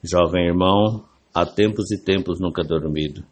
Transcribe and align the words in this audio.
Jovem 0.00 0.46
irmão, 0.46 1.04
há 1.34 1.44
tempos 1.44 1.90
e 1.90 1.98
tempos 1.98 2.38
nunca 2.38 2.62
dormido, 2.62 3.26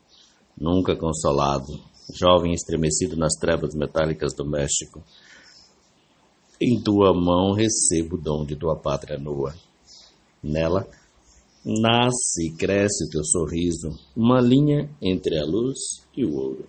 nunca 0.59 0.97
consolado, 0.97 1.81
jovem 2.13 2.53
estremecido 2.53 3.17
nas 3.17 3.35
trevas 3.35 3.73
metálicas 3.73 4.35
do 4.35 4.45
México. 4.45 5.01
Em 6.61 6.83
tua 6.83 7.15
mão 7.15 7.53
recebo 7.53 8.17
o 8.17 8.21
dom 8.21 8.45
de 8.45 8.57
tua 8.57 8.75
pátria 8.75 9.17
nua. 9.17 9.55
Nela 10.43 10.89
nasce 11.65 12.49
e 12.49 12.57
cresce 12.57 13.05
o 13.05 13.11
teu 13.11 13.25
sorriso, 13.25 13.97
uma 14.17 14.41
linha 14.41 14.91
entre 15.01 15.39
a 15.39 15.45
luz 15.45 15.79
e 16.17 16.25
o 16.25 16.35
ouro. 16.35 16.69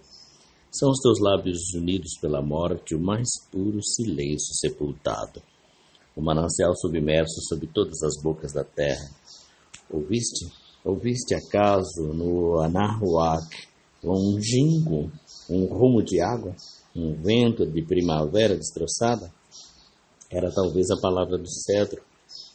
São 0.69 0.91
os 0.91 0.99
teus 0.99 1.19
lábios 1.19 1.73
unidos 1.73 2.19
pela 2.21 2.39
morte, 2.39 2.93
o 2.93 2.99
mais 2.99 3.29
puro 3.51 3.81
silêncio 3.81 4.53
sepultado. 4.53 5.41
O 6.15 6.21
manancial 6.21 6.75
submerso 6.75 7.41
sob 7.49 7.65
todas 7.65 8.03
as 8.03 8.21
bocas 8.21 8.53
da 8.53 8.63
terra 8.63 9.09
Ouviste? 9.89 10.51
Ouviste 10.83 11.33
acaso 11.33 12.13
no 12.13 12.59
Anahuac 12.59 13.67
longínquo 14.03 15.09
um 15.49 15.65
rumo 15.65 16.03
de 16.03 16.19
água, 16.19 16.53
um 16.93 17.13
vento 17.13 17.65
de 17.65 17.81
primavera 17.81 18.57
destroçada? 18.57 19.31
Era 20.29 20.51
talvez 20.51 20.89
a 20.91 20.99
palavra 20.99 21.37
do 21.37 21.49
cedro, 21.49 22.01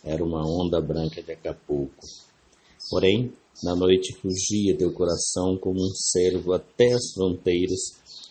era 0.05 0.23
uma 0.23 0.47
onda 0.47 0.79
branca 0.81 1.23
de 1.23 1.33
Acapulco. 1.33 2.07
Porém, 2.91 3.33
na 3.63 3.75
noite 3.75 4.15
fugia 4.21 4.77
teu 4.77 4.93
coração 4.93 5.57
como 5.57 5.81
um 5.81 5.95
cervo 5.95 6.53
até 6.53 6.93
as 6.93 7.13
fronteiras, 7.15 7.81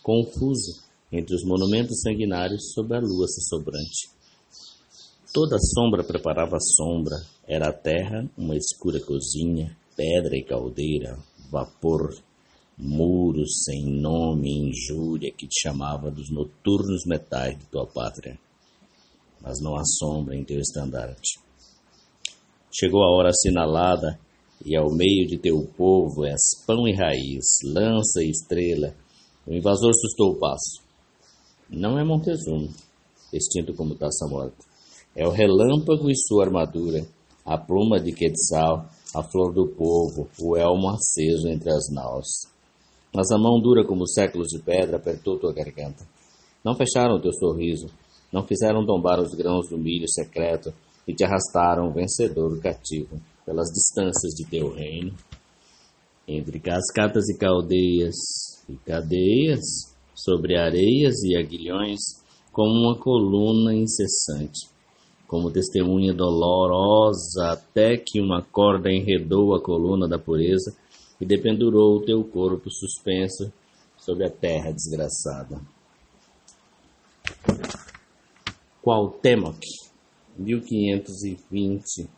confuso 0.03 0.79
entre 1.11 1.35
os 1.35 1.43
monumentos 1.43 2.01
sanguinários 2.01 2.71
sob 2.73 2.95
a 2.95 2.99
lua 2.99 3.27
se 3.27 3.41
sobrante. 3.49 4.20
Toda 5.33 5.57
sombra 5.59 6.03
preparava 6.03 6.57
sombra, 6.59 7.15
era 7.47 7.69
a 7.69 7.73
terra 7.73 8.29
uma 8.37 8.53
escura 8.53 8.99
cozinha, 8.99 9.77
pedra 9.95 10.35
e 10.35 10.43
caldeira, 10.43 11.17
vapor, 11.49 12.13
muros 12.77 13.63
sem 13.63 13.85
nome 13.85 14.49
e 14.49 14.69
injúria 14.69 15.31
que 15.31 15.47
te 15.47 15.61
chamava 15.61 16.11
dos 16.11 16.29
noturnos 16.29 17.05
metais 17.05 17.57
de 17.57 17.65
tua 17.67 17.87
pátria. 17.87 18.37
Mas 19.41 19.61
não 19.61 19.77
há 19.77 19.85
sombra 19.85 20.35
em 20.35 20.43
teu 20.43 20.59
estandarte. 20.59 21.39
Chegou 22.69 23.01
a 23.01 23.15
hora 23.15 23.29
assinalada, 23.29 24.19
e 24.65 24.75
ao 24.75 24.93
meio 24.93 25.25
de 25.27 25.37
teu 25.37 25.65
povo 25.77 26.25
és 26.25 26.41
pão 26.67 26.85
e 26.85 26.93
raiz, 26.93 27.45
lança 27.63 28.21
e 28.21 28.29
estrela. 28.29 28.93
O 29.47 29.53
invasor 29.53 29.93
sustou 29.93 30.33
o 30.33 30.39
passo. 30.39 30.83
Não 31.69 31.97
é 31.97 32.03
Montezuma, 32.03 32.67
extinto 33.31 33.73
como 33.73 33.95
taça 33.95 34.27
morta 34.27 34.70
é 35.15 35.27
o 35.27 35.31
relâmpago 35.31 36.09
e 36.09 36.15
sua 36.15 36.45
armadura, 36.45 37.05
a 37.45 37.57
pluma 37.57 37.99
de 37.99 38.13
Quetzal, 38.13 38.85
a 39.13 39.21
flor 39.21 39.53
do 39.53 39.67
povo, 39.67 40.29
o 40.39 40.55
elmo 40.55 40.89
aceso 40.89 41.49
entre 41.49 41.69
as 41.69 41.91
naus. 41.91 42.47
Mas 43.13 43.29
a 43.31 43.37
mão 43.37 43.59
dura 43.59 43.85
como 43.85 44.07
séculos 44.07 44.47
de 44.47 44.59
pedra 44.59 44.95
apertou 44.95 45.37
tua 45.37 45.53
garganta. 45.53 46.07
Não 46.63 46.75
fecharam 46.75 47.19
teu 47.19 47.33
sorriso, 47.33 47.87
não 48.31 48.47
fizeram 48.47 48.85
tombar 48.85 49.19
os 49.19 49.33
grãos 49.33 49.67
do 49.67 49.77
milho 49.77 50.07
secreto 50.07 50.73
e 51.05 51.13
te 51.13 51.25
arrastaram 51.25 51.91
vencedor 51.91 52.57
cativo 52.61 53.19
pelas 53.45 53.67
distâncias 53.67 54.33
de 54.33 54.45
teu 54.49 54.71
reino. 54.73 55.13
Entre 56.25 56.57
cascatas 56.59 57.27
e 57.27 57.37
caldeias 57.37 58.15
e 58.69 58.77
cadeias, 58.85 59.59
sobre 60.15 60.57
areias 60.57 61.21
e 61.23 61.35
aguilhões, 61.35 61.99
como 62.53 62.69
uma 62.69 62.97
coluna 62.97 63.73
incessante 63.73 64.71
como 65.31 65.49
testemunha 65.49 66.13
dolorosa, 66.13 67.53
até 67.53 67.95
que 67.95 68.19
uma 68.19 68.41
corda 68.41 68.91
enredou 68.91 69.55
a 69.55 69.63
coluna 69.63 70.05
da 70.05 70.19
pureza 70.19 70.75
e 71.21 71.25
dependurou 71.25 71.95
o 71.95 72.03
teu 72.03 72.21
corpo 72.21 72.69
suspenso 72.69 73.49
sobre 73.97 74.25
a 74.25 74.29
terra 74.29 74.73
desgraçada. 74.73 75.61
Cuauhtémoc, 78.81 79.61
1520, 80.37 82.09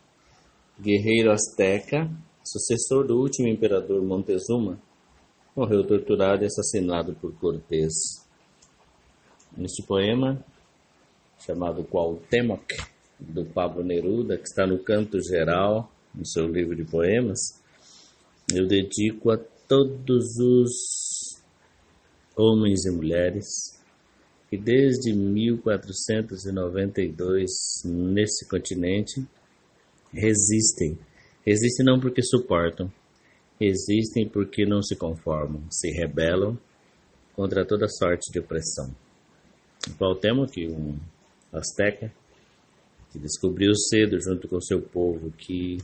guerreiro 0.80 1.30
asteca, 1.30 2.10
sucessor 2.42 3.06
do 3.06 3.16
último 3.16 3.46
imperador 3.46 4.02
Montezuma, 4.02 4.76
morreu 5.54 5.86
torturado 5.86 6.42
e 6.42 6.46
assassinado 6.46 7.14
por 7.14 7.32
Cortés. 7.38 8.26
Neste 9.56 9.84
poema, 9.86 10.44
chamado 11.38 11.84
Cuauhtémoc, 11.84 12.93
do 13.18 13.44
Pablo 13.44 13.82
Neruda, 13.84 14.36
que 14.36 14.46
está 14.46 14.64
no 14.66 14.78
canto 14.78 15.18
geral, 15.22 15.90
no 16.14 16.26
seu 16.26 16.46
livro 16.46 16.76
de 16.76 16.84
poemas, 16.84 17.58
eu 18.52 18.66
dedico 18.66 19.30
a 19.30 19.38
todos 19.68 20.36
os 20.38 21.42
homens 22.36 22.84
e 22.84 22.90
mulheres 22.90 23.80
que 24.48 24.58
desde 24.58 25.12
1492 25.12 27.50
nesse 27.84 28.48
continente 28.48 29.24
resistem. 30.12 30.98
Resistem 31.44 31.86
não 31.86 32.00
porque 32.00 32.22
suportam, 32.22 32.90
resistem 33.60 34.28
porque 34.28 34.64
não 34.64 34.80
se 34.82 34.96
conformam, 34.96 35.62
se 35.70 35.90
rebelam 35.90 36.56
contra 37.34 37.66
toda 37.66 37.88
sorte 37.88 38.30
de 38.30 38.38
opressão. 38.38 38.94
Qual 39.98 40.14
tema 40.14 40.46
que 40.46 40.68
um 40.68 40.96
asteca 41.52 42.12
que 43.14 43.18
descobriu 43.20 43.72
cedo 43.76 44.20
junto 44.20 44.48
com 44.48 44.60
seu 44.60 44.82
povo 44.82 45.30
que 45.38 45.78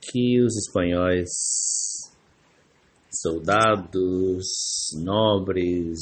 que 0.00 0.40
os 0.40 0.56
espanhóis 0.56 1.28
soldados 3.10 4.46
nobres 4.94 5.98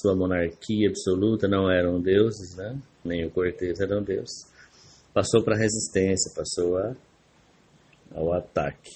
sua 0.00 0.14
monarquia 0.14 0.88
absoluta 0.88 1.48
não 1.48 1.68
eram 1.68 2.00
deuses 2.00 2.54
né? 2.54 2.80
Nem 3.04 3.26
o 3.26 3.30
Cortés 3.32 3.80
era 3.80 3.98
um 3.98 4.04
deus 4.04 4.30
passou 5.12 5.42
para 5.42 5.56
a 5.56 5.58
resistência 5.58 6.32
passou 6.32 6.78
a, 6.78 6.94
ao 8.14 8.32
ataque. 8.32 8.94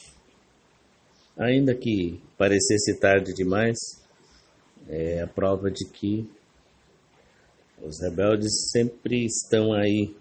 Ainda 1.36 1.74
que 1.74 2.22
parecesse 2.36 2.96
tarde 3.00 3.34
demais 3.34 3.76
é 4.88 5.20
a 5.20 5.26
prova 5.26 5.68
de 5.68 5.84
que 5.84 6.30
os 7.82 8.00
rebeldes 8.00 8.70
sempre 8.70 9.24
estão 9.24 9.72
aí 9.72 10.16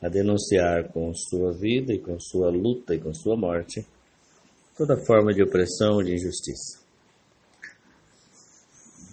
a 0.00 0.08
denunciar 0.08 0.92
com 0.92 1.12
sua 1.14 1.52
vida 1.52 1.92
e 1.92 1.98
com 1.98 2.18
sua 2.20 2.50
luta 2.50 2.94
e 2.94 2.98
com 2.98 3.12
sua 3.14 3.36
morte 3.36 3.86
toda 4.76 4.96
forma 4.96 5.32
de 5.32 5.42
opressão 5.42 6.02
e 6.02 6.04
de 6.04 6.14
injustiça. 6.14 6.78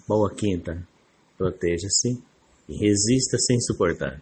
Boa 0.06 0.34
quinta, 0.34 0.86
proteja-se 1.38 2.22
e 2.68 2.76
resista 2.76 3.38
sem 3.38 3.58
suportar. 3.60 4.20